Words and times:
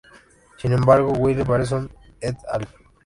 Sin 0.57 0.73
embargo 0.73 1.11
While 1.13 1.43
Benson 1.43 1.87
"et 2.21 2.35
al. 2.51 2.67